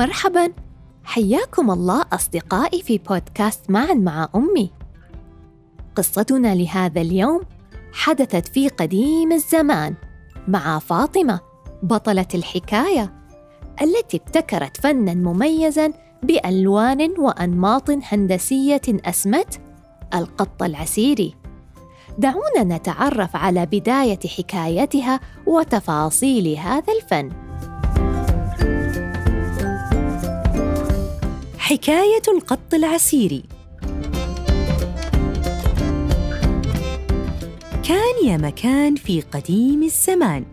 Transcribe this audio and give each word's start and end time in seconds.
مرحبا. 0.00 0.52
حياكم 1.04 1.70
الله 1.70 2.04
أصدقائي 2.12 2.82
في 2.82 2.98
بودكاست 2.98 3.70
معا 3.70 3.94
مع 3.94 4.28
أمي. 4.34 4.70
قصتنا 5.96 6.54
لهذا 6.54 7.00
اليوم 7.00 7.40
حدثت 7.92 8.48
في 8.48 8.68
قديم 8.68 9.32
الزمان 9.32 9.94
مع 10.48 10.78
فاطمة 10.78 11.40
بطلة 11.82 12.26
الحكاية 12.34 13.12
التي 13.82 14.16
ابتكرت 14.16 14.76
فنا 14.76 15.14
مميزا 15.14 15.92
بألوان 16.22 17.14
وأنماط 17.18 17.90
هندسية 17.90 18.82
أسمت 18.88 19.60
القط 20.14 20.62
العسيري. 20.62 21.34
دعونا 22.18 22.76
نتعرف 22.76 23.36
على 23.36 23.66
بداية 23.66 24.20
حكايتها 24.38 25.20
وتفاصيل 25.46 26.58
هذا 26.58 26.92
الفن. 26.92 27.49
حكاية 31.70 32.22
القط 32.28 32.74
العسيري. 32.74 33.42
كان 37.84 38.26
يا 38.26 38.36
مكان 38.36 38.94
في 38.94 39.20
قديم 39.20 39.82
الزمان 39.82 40.44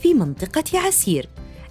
في 0.00 0.14
منطقة 0.14 0.78
عسير 0.78 1.28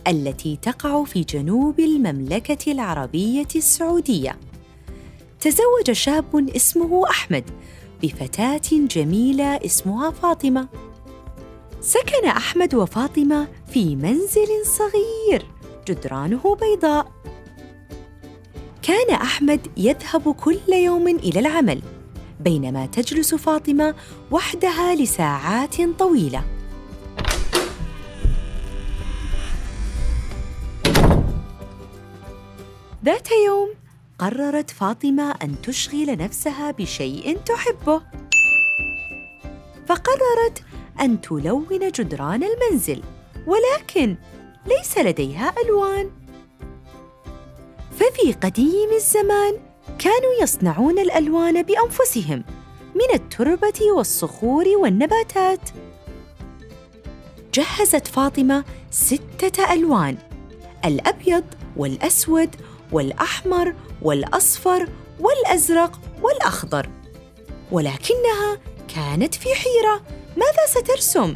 التي 0.07 0.57
تقع 0.61 1.03
في 1.03 1.21
جنوب 1.23 1.79
المملكة 1.79 2.71
العربية 2.71 3.47
السعودية. 3.55 4.39
تزوج 5.39 5.91
شاب 5.91 6.49
اسمه 6.55 7.09
أحمد 7.09 7.43
بفتاة 8.03 8.61
جميلة 8.71 9.55
اسمها 9.65 10.11
فاطمة. 10.11 10.67
سكن 11.81 12.27
أحمد 12.27 12.75
وفاطمة 12.75 13.47
في 13.67 13.95
منزل 13.95 14.65
صغير 14.65 15.45
جدرانه 15.87 16.55
بيضاء. 16.55 17.11
كان 18.85 19.15
أحمد 19.15 19.67
يذهب 19.77 20.33
كل 20.33 20.73
يوم 20.73 21.07
إلى 21.07 21.39
العمل 21.39 21.81
بينما 22.39 22.85
تجلس 22.85 23.35
فاطمة 23.35 23.95
وحدها 24.31 24.95
لساعات 24.95 25.81
طويلة. 25.81 26.43
ذات 33.05 33.27
يوم 33.47 33.69
قررت 34.19 34.69
فاطمة 34.69 35.31
أن 35.31 35.61
تشغل 35.61 36.17
نفسها 36.17 36.71
بشيء 36.71 37.37
تحبه. 37.37 38.01
فقررت 39.85 40.63
أن 41.01 41.21
تلون 41.21 41.79
جدران 41.79 42.43
المنزل 42.43 43.01
ولكن 43.47 44.15
ليس 44.67 44.97
لديها 44.97 45.53
ألوان. 45.65 46.24
ففي 47.99 48.33
قديم 48.33 48.89
الزمان 48.95 49.57
كانوا 49.99 50.33
يصنعون 50.41 50.99
الألوان 50.99 51.63
بأنفسهم 51.63 52.43
من 52.95 53.13
التربة 53.13 53.91
والصخور 53.97 54.67
والنباتات. 54.67 55.69
جهزت 57.53 58.07
فاطمة 58.07 58.63
ستة 58.91 59.73
ألوان 59.73 60.17
الأبيض 60.85 61.43
والأسود 61.77 62.55
والأحمر 62.91 63.73
والأصفر 64.01 64.89
والأزرق 65.19 65.99
والأخضر. 66.21 66.89
ولكنها 67.71 68.57
كانت 68.95 69.35
في 69.35 69.49
حيرة 69.55 70.01
ماذا 70.37 70.65
سترسم؟ 70.67 71.35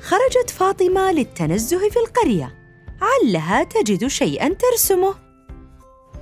خرجت 0.00 0.50
فاطمة 0.50 1.12
للتنزه 1.12 1.88
في 1.88 1.96
القرية 1.96 2.54
علها 3.00 3.64
تجد 3.64 4.06
شيئا 4.06 4.48
ترسمه. 4.48 5.31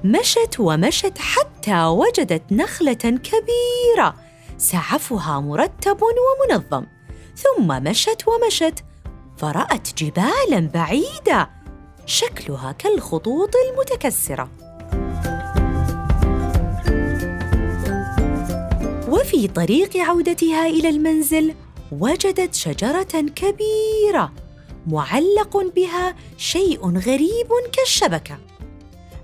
مشت 0.05 0.57
ومشت 0.59 1.19
حتى 1.19 1.85
وجدت 1.85 2.43
نخلة 2.53 2.93
كبيرة. 2.93 4.15
سعفها 4.59 5.41
مرتب 5.41 5.99
ومنظم. 6.03 6.87
ثم 7.37 7.83
مشت 7.83 8.25
ومشت 8.29 8.85
فرأت 9.39 9.89
جبالا 10.03 10.71
بعيده 10.75 11.51
شكلها 12.07 12.73
كالخطوط 12.73 13.51
المتكسرة. 13.69 14.51
وفي 19.09 19.49
طريق 19.49 19.97
عودتها 19.97 20.67
إلى 20.67 20.89
المنزل 20.89 21.55
وجدت 21.93 22.55
شجرة 22.55 23.25
كبيرة. 23.37 24.33
معلق 24.87 25.57
بها 25.77 26.15
شيء 26.37 26.99
غريب 26.99 27.49
كالشبكة. 27.73 28.50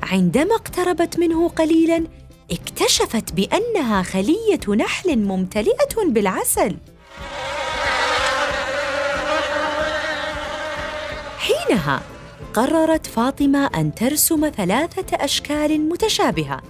عندما 0.06 0.54
اقتربت 0.54 1.18
منه 1.18 1.48
قليلا 1.48 2.04
اكتشفت 2.50 3.32
بأنها 3.32 4.02
خلية 4.02 4.60
نحل 4.76 5.18
ممتلئة 5.18 6.04
بالعسل. 6.06 6.76
حينها 11.38 12.02
قررت 12.54 13.06
فاطمة 13.06 13.66
أن 13.66 13.94
ترسم 13.94 14.50
ثلاثة 14.56 15.16
أشكال 15.24 15.88
متشابهة 15.88 16.62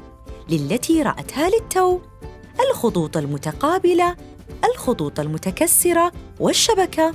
للتي 0.49 1.03
رأتها 1.03 1.51
للتو 1.51 2.01
الخطوط 2.71 3.17
المتقابلة 3.17 4.17
الخطوط 4.65 5.21
المتكسرة 5.21 6.13
والشبكة. 6.41 7.15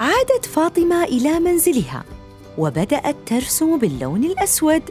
عادت 0.00 0.46
فاطمة 0.46 1.04
إلى 1.04 1.40
منزلها. 1.40 2.04
وبدأت 2.58 3.16
ترسم 3.26 3.78
باللون 3.78 4.24
الأسود 4.24 4.82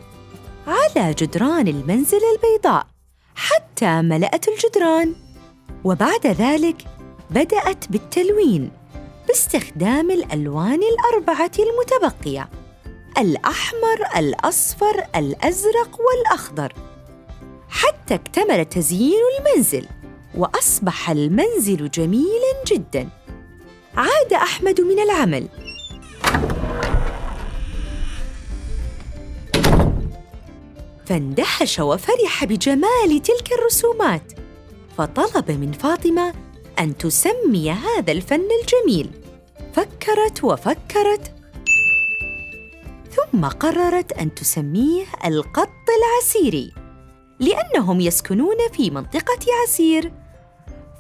على 0.68 1.14
جدران 1.14 1.68
المنزل 1.68 2.20
البيضاء 2.36 2.88
حتى 3.36 4.02
ملأت 4.02 4.46
الجدران. 4.48 5.16
وبعد 5.84 6.28
ذلك 6.28 6.76
بدأت 7.30 7.92
بالتلوين 7.92 8.72
باستخدام 9.28 10.12
الألوان 10.12 10.80
الأربعة 10.84 11.52
المتبقية 11.60 12.50
الأحمر 13.18 14.18
الأصفر 14.18 15.04
الأزرق 15.16 16.00
والأخضر 16.00 16.74
حتى 17.70 18.14
اكتمل 18.14 18.66
تزيين 18.66 19.20
المنزل 19.40 19.86
وأصبح 20.36 21.10
المنزل 21.10 21.90
جميلا 21.92 22.64
جدا. 22.68 23.10
عاد 23.98 24.34
أحمد 24.34 24.82
من 24.82 25.00
العمل 25.00 25.48
فاندهش 31.10 31.80
وفرح 31.80 32.46
بجمال 32.46 33.22
تلك 33.22 33.52
الرسومات. 33.52 34.34
فطلب 34.98 35.52
من 35.52 35.72
فاطمة 35.72 36.34
أن 36.80 36.98
تسمي 36.98 37.72
هذا 37.72 38.12
الفن 38.12 38.48
الجميل. 38.62 39.10
فكرت 39.74 40.44
وفكرت 40.44 41.36
ثم 43.12 43.46
قررت 43.46 44.12
أن 44.12 44.36
تسميه 44.36 45.06
القط 45.26 45.70
العسيري 45.98 46.74
لأنهم 47.40 48.02
يسكنون 48.02 48.58
في 48.74 48.90
منطقة 48.90 49.46
عسير. 49.64 50.12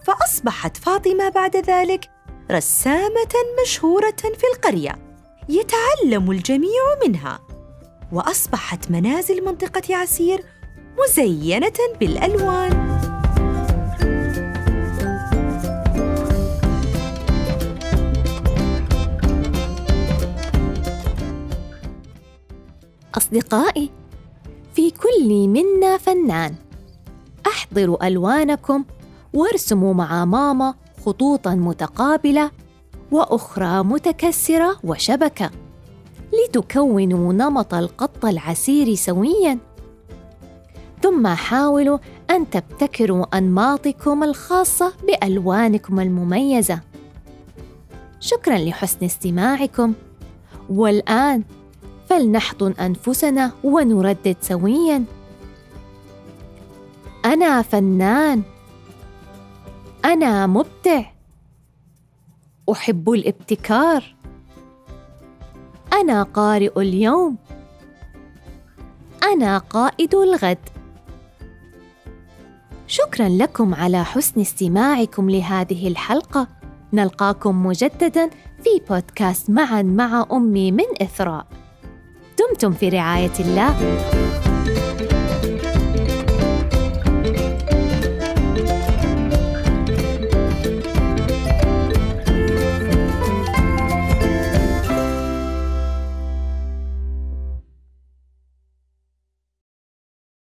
فأصبحت 0.07 0.77
فاطمة 0.77 1.29
بعد 1.29 1.55
ذلك 1.55 2.09
رسامة 2.51 3.33
مشهورة 3.63 4.17
في 4.21 4.43
القرية 4.55 4.99
يتعلم 5.49 6.31
الجميع 6.31 6.81
منها. 7.07 7.48
وأصبحت 8.11 8.91
منازل 8.91 9.45
منطقة 9.45 9.95
عسير 9.95 10.43
مزينة 10.99 11.73
بالألوان. 11.99 12.99
أصدقائي 23.17 23.89
في 24.73 24.91
كل 24.91 25.47
منا 25.47 25.97
فنان. 25.97 26.55
احضروا 27.47 28.07
ألوانكم 28.07 28.85
وارسموا 29.33 29.93
مع 29.93 30.25
ماما 30.25 30.73
خطوطا 31.05 31.55
متقابلة 31.55 32.51
وأخرى 33.11 33.83
متكسرة 33.83 34.79
وشبكة. 34.83 35.51
لتكونوا 36.47 37.33
نمط 37.33 37.73
القط 37.73 38.25
العسير 38.25 38.95
سويا. 38.95 39.57
ثم 41.03 41.27
حاولوا 41.27 41.97
أن 42.29 42.49
تبتكروا 42.49 43.37
أنماطكم 43.37 44.23
الخاصة 44.23 44.93
بألوانكم 45.07 45.99
المميزة. 45.99 46.81
شكرا 48.19 48.57
لحسن 48.57 49.05
استماعكم. 49.05 49.93
والآن 50.69 51.43
فلنحضن 52.09 52.71
أنفسنا 52.71 53.51
ونردد 53.63 54.35
سويا. 54.41 55.03
أنا 57.25 57.61
فنان. 57.61 58.41
أنا 60.05 60.47
مبدع. 60.47 61.01
أحب 62.71 63.09
الابتكار. 63.09 64.18
أنا 66.01 66.23
قارئ 66.23 66.81
اليوم. 66.81 67.37
أنا 69.23 69.57
قائد 69.57 70.15
الغد. 70.15 70.57
شكرا 72.87 73.29
لكم 73.29 73.75
على 73.75 74.05
حسن 74.05 74.41
استماعكم 74.41 75.29
لهذه 75.29 75.87
الحلقة. 75.87 76.47
نلقاكم 76.93 77.65
مجددا 77.65 78.29
في 78.63 78.81
بودكاست 78.89 79.49
معا 79.49 79.81
مع 79.81 80.25
أمي 80.31 80.71
من 80.71 81.01
إثراء. 81.01 81.45
دمتم 82.39 82.71
في 82.71 82.89
رعاية 82.89 83.39
الله. 83.39 83.75